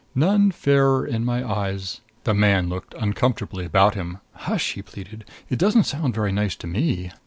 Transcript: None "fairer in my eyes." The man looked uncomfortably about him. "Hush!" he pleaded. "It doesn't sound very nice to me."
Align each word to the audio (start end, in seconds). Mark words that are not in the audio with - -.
None 0.15 0.49
"fairer 0.49 1.05
in 1.05 1.23
my 1.25 1.47
eyes." 1.47 2.01
The 2.23 2.33
man 2.33 2.69
looked 2.69 2.95
uncomfortably 2.95 3.65
about 3.65 3.93
him. 3.93 4.17
"Hush!" 4.33 4.73
he 4.73 4.81
pleaded. 4.81 5.25
"It 5.47 5.59
doesn't 5.59 5.83
sound 5.83 6.15
very 6.15 6.31
nice 6.31 6.55
to 6.55 6.65
me." 6.65 7.11